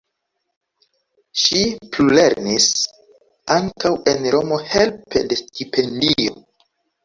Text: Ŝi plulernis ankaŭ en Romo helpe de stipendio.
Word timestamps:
Ŝi 1.41 1.59
plulernis 1.97 2.67
ankaŭ 3.59 3.93
en 4.15 4.27
Romo 4.39 4.61
helpe 4.75 5.27
de 5.31 5.41
stipendio. 5.45 6.39